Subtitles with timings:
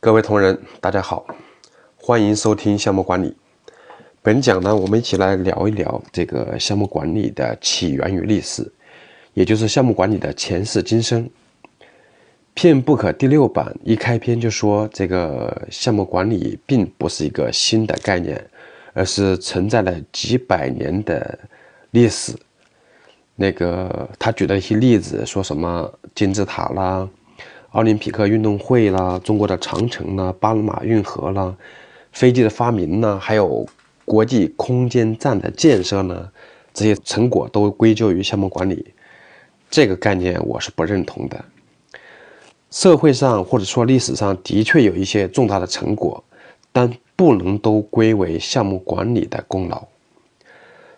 [0.00, 1.26] 各位同仁，大家好，
[1.96, 3.34] 欢迎收听项目管理。
[4.22, 8.70] 本讲呢，我们一起来聊一聊这个项目管理的起源与历史，
[9.34, 11.28] 也就是项目管理的前世今生。
[12.54, 18.48] 片 book 第六版一开篇就说，这个项目管理并不是一个新的概念，
[18.92, 21.36] 而是存在了几百年的
[21.90, 22.32] 历史。
[23.34, 27.08] 那个他举的一些例子，说什么金字塔啦。
[27.72, 31.54] 奥林匹克运动会啦，中国的长城啦，巴拿马运河啦，
[32.12, 33.66] 飞机的发明呢，还有
[34.06, 36.30] 国际空间站的建设呢，
[36.72, 38.94] 这些成果都归咎于项目管理。
[39.70, 41.44] 这个概念我是不认同的。
[42.70, 46.24] 社会上或者说历史上的确有一些重大的成果，
[46.72, 49.86] 但不能都归为项目管理的功劳。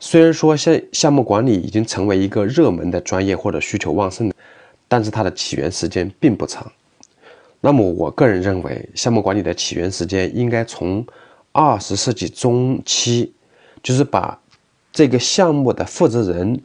[0.00, 4.34] 虽然说项项目管理已经成为一个热门的专业或者需求旺盛的。
[4.88, 6.70] 但是它的起源时间并不长，
[7.60, 11.04] 那么我个人认为，项目管理的起源时间应该从
[11.52, 13.32] 二十世纪中期，
[13.82, 14.38] 就是把
[14.92, 16.62] 这个项目的负责人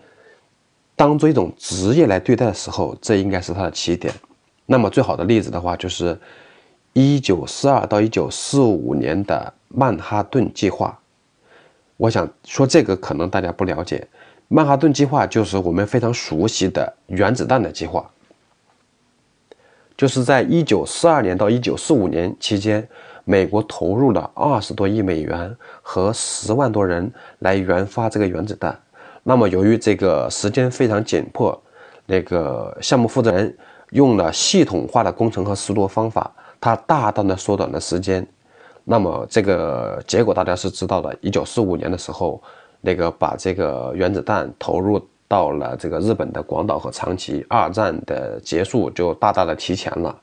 [0.95, 4.13] 当做一种职业来对待的时候，这应该是它的起点。
[4.65, 6.17] 那么最好的例子的话，就是
[6.93, 10.97] 一九四二到一九四五年的曼哈顿计划。
[11.97, 14.07] 我想说这个可能大家不了解。
[14.47, 18.09] 曼哈顿计划就是我们非常熟悉的原子弹的计划，
[20.01, 22.89] 就是在一九四二年到一九四五年期间，
[23.23, 28.75] 美国投入了二十多亿美元和十万多人来研发这个原子弹。
[29.21, 31.55] 那么由于这个时间非常紧迫，
[32.07, 33.55] 那个项目负责人
[33.91, 38.25] 用了系统化的工程和思路方法，他大大的缩短了时间。
[38.83, 42.41] 那么这个结果大家是知道的，一九四五年的时候。
[42.83, 44.99] 那个把这个原子弹投入
[45.31, 50.13] 到了这个日本的广岛和长崎，二战的结束就大大的提前了。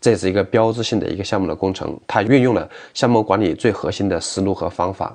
[0.00, 5.14] 这是一个标志性的一个项目的工程，它运用了项目管理最核心的思路和方法。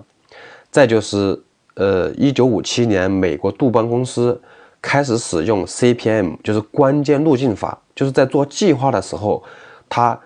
[0.69, 1.41] 再就是，
[1.73, 4.40] 呃，一九五七年，美国杜邦公司
[4.79, 9.44] 开始使用 CPM，就是关键路径法，就是在做计划的时候，
[9.90, 10.19] 它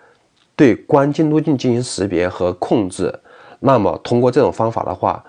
[0.53, 3.17] 对关键路径进行识别和控制。
[3.61, 5.23] 那么通过这种方法的话，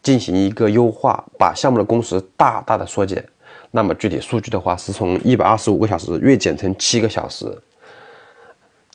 [0.00, 3.24] 进行一个优化，把项目的工时大大的缩减。
[3.74, 7.46] 那么具体数据的话，是从一百二十五个小时锐减成七个小时，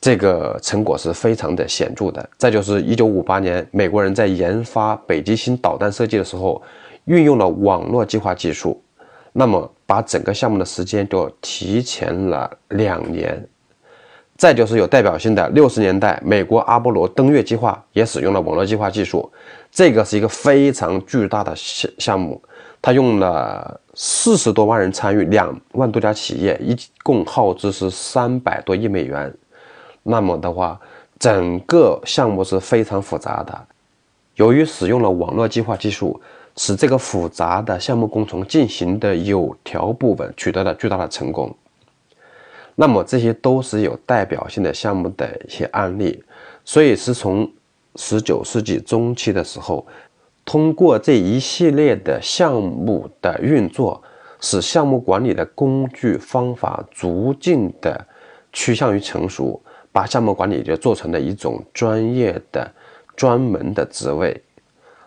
[0.00, 2.26] 这个成果是非常的显著的。
[2.38, 6.62] 再就是一九五八年，美国人在研发北极星导弹设计的时候，
[7.06, 8.80] 运用了网络计划技术，
[9.32, 13.44] 那么把整个项目的时间就提前了两年。
[14.38, 19.28] 再就是有代表性的六十年代，美国阿波罗登月计划也使用了网络计划技术，
[19.72, 22.40] 这个是一个非常巨大的项项目，
[22.80, 29.34] 它用了四十多万人参与，两万多家企业，一共耗资是三百多亿美元。
[30.04, 30.80] 那么的话，
[31.18, 33.66] 整个项目是非常复杂的，
[34.36, 36.20] 由于使用了网络计划技术，
[36.54, 41.52] 使这个复杂的项目工程进行的有条不紊，取得了巨大的成功。
[42.80, 46.22] 那么这些都是有代表性的项目的一些案例，
[46.64, 47.50] 所以是从
[47.96, 49.84] 十九世纪中期的时候，
[50.44, 54.00] 通过这一系列的项目的运作，
[54.40, 58.06] 使项目管理的工具方法逐渐的
[58.52, 59.60] 趋向于成熟，
[59.90, 62.72] 把项目管理就做成了一种专业的、
[63.16, 64.40] 专门的职位。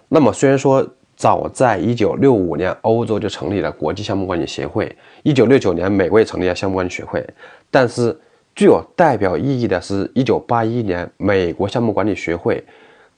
[0.09, 0.85] 那么虽然说，
[1.21, 4.91] 早在一九六五年，欧洲就成立了国际项目管理协会。
[5.21, 7.23] 一九六九年，美国也成立了项目管理学会。
[7.69, 8.19] 但是，
[8.55, 12.63] 具有代表意义的是，一九八一年，美国项目管理学会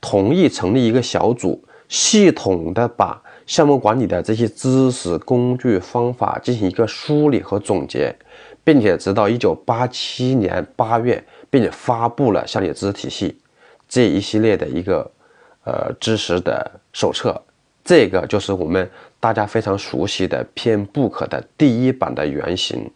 [0.02, 8.14] 同意成立一个小组，系统的把项目管理的这些知识、工具、方法进行一个梳理和总结，
[8.66, 13.40] 并且直到一九八七年八月，并且发布了项目知识体系
[13.88, 15.10] 这一系列的一个
[15.64, 17.42] 呃知识的手册。
[17.84, 18.90] 这个就是我们
[19.20, 22.90] 大家非常熟悉的 PM Book 的第一版的原型。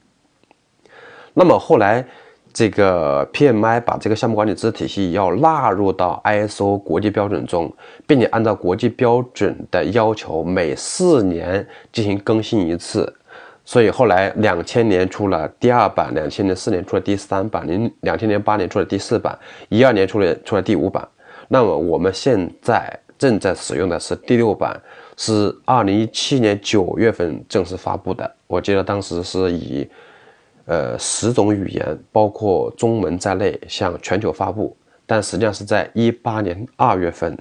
[1.34, 2.06] 那么后来，
[2.54, 7.72] 这个 PMI 把这个项目管理知识体系要纳入到 ISO 国际标准中，
[8.08, 13.14] 并且按照国际标准的要求，每四年进行更新一次。
[13.66, 19.38] 所以后来两千年出了第二版，两千年四年出了第三版，零两千年八年出了第四版，
[19.68, 21.06] 一二年出了出了第五版。
[21.50, 22.98] 那么我们现在。
[23.18, 24.80] 正在使用的是第六版，
[25.18, 28.30] 是二零一七年九月份正式发布的。
[28.48, 29.88] 我记得当时是以，
[30.66, 34.76] 呃，十种语言，包括中文在内，向全球发布。
[35.06, 37.38] 但实际上是在一八年二月份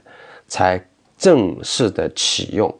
[0.46, 0.80] 才
[1.18, 2.72] 正式的启用，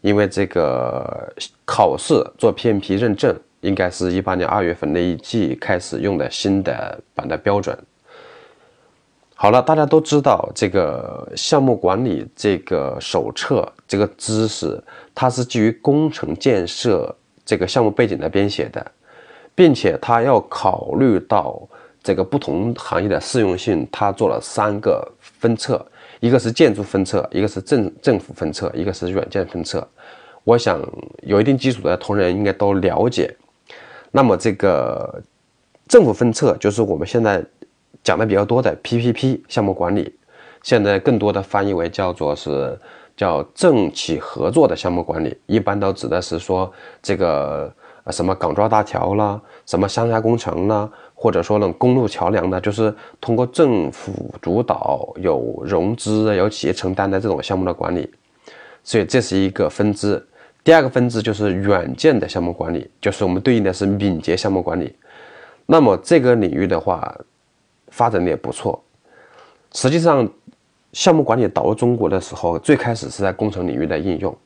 [0.00, 1.32] 因为这个
[1.64, 7.78] 考试做 PMP 认证，应该是一八年二月份那一季开始用的新的版的标准。
[9.38, 14.82] 好了，大家都知道这个项目管理这个手册这个知识，
[15.14, 18.84] 它是基于工程建设这个项目背景来编写的，
[19.54, 21.60] 并且它要考虑到
[22.02, 25.84] 这个不同行业的适用性，它做了三个分册，
[26.20, 29.86] 一个是建筑分册，一个是政政府分册，一个是软件分册。
[30.44, 30.80] 我想
[31.20, 33.36] 有一定基础的同仁应该都了解。
[34.10, 35.22] 那么这个
[35.86, 37.44] 政府分册就是我们现在。
[38.02, 40.14] 讲的比较多的 PPP 项目管理，
[40.62, 42.78] 现在更多的翻译为叫做是
[43.16, 46.70] 叫政企合作的项目管理，一般都指的是说
[47.02, 47.72] 这个
[48.10, 58.08] 什么港珠澳大桥啦，什么三峡工程啦，或者说呢公路桥梁呢，就是通过政府主导、有融资、有企业承担的这种项目的管理。
[58.84, 60.24] 所以这是一个分支。
[60.62, 64.94] 第二个分支就是软件的项目管理，就是我们对应的是敏捷项目管理。
[65.64, 67.16] 那么这个领域的话。
[67.96, 68.78] 发展的也不错。
[69.72, 70.28] 实际上，
[70.92, 74.36] 项目管理导入中国的时候，最开始是在工程领域的应用，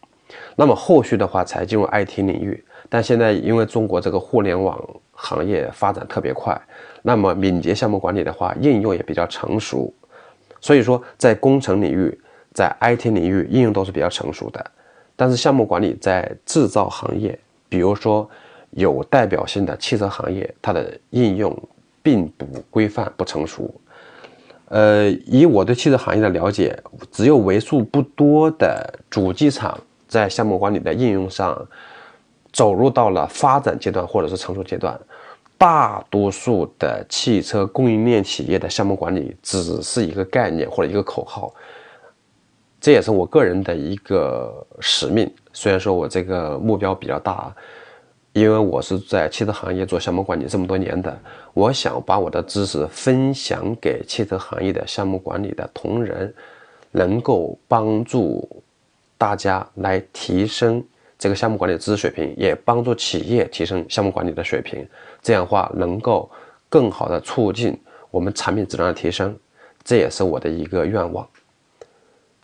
[0.55, 2.65] 那么后续的话才进入 IT 领域。
[2.89, 4.81] 但现在因为中国这个互联网
[5.13, 6.57] 行业发展特别快，
[7.03, 9.93] 那么敏捷项目管理的话应用也比较成熟，
[10.61, 12.17] 所以说在工程领域、
[12.55, 14.65] 在 IT 领域应用都是比较成熟的。
[15.17, 17.37] 但是项目管理在制造行业，
[17.69, 18.29] 比如说
[18.71, 21.57] 有代表性的汽车行业，它的应用。
[22.03, 23.73] 并不规范、不成熟。
[24.67, 26.81] 呃，以我对汽车行业的了解，
[27.11, 29.77] 只有为数不多的主机厂
[30.07, 31.67] 在项目管理的应用上
[32.53, 34.99] 走入到了发展阶段或者是成熟阶段。
[35.59, 41.53] 大多数的汽车供应链企业的项目管理只是一个概念或者一个口号。
[42.81, 45.31] 这也是我个人的一个使命。
[45.53, 47.55] 虽然说我这个目标比较大。
[48.33, 51.19] 因为我是在汽车行业做项目管理这么多年的，
[51.53, 56.33] 我想把我的知识分享给汽车行业的项目管理的同仁，
[56.93, 58.49] 能够帮助
[59.19, 60.83] 大家来提升
[61.19, 64.87] 这个项目管理知识水平，也帮助企业提升项目管理的水平。
[65.21, 66.31] 这样的话，能够
[66.69, 67.77] 更好的促进
[68.13, 69.37] 我们产品质量的提升，
[69.83, 71.29] 这也是我的一个愿望。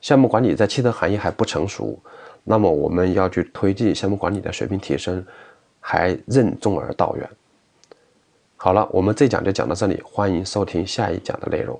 [0.00, 1.96] 项目管理在汽车行业还不成熟，
[2.42, 5.24] 那么我们要去推进项目管理的水平提升。
[5.88, 7.30] 还任重而道远。
[8.56, 11.78] 好了，我们这讲就讲到这里，欢迎收听下一讲的内容。